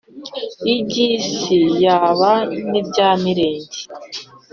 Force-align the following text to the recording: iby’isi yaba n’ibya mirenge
iby’isi 0.75 1.59
yaba 1.83 2.31
n’ibya 2.69 3.09
mirenge 3.21 3.77